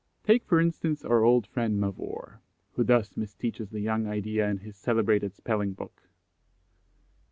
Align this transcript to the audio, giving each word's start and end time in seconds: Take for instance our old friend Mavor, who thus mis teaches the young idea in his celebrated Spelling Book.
Take 0.23 0.43
for 0.45 0.59
instance 0.59 1.05
our 1.05 1.21
old 1.23 1.45
friend 1.45 1.79
Mavor, 1.79 2.41
who 2.71 2.83
thus 2.83 3.15
mis 3.15 3.35
teaches 3.35 3.69
the 3.69 3.81
young 3.81 4.07
idea 4.07 4.49
in 4.49 4.57
his 4.57 4.75
celebrated 4.75 5.35
Spelling 5.35 5.73
Book. 5.73 6.09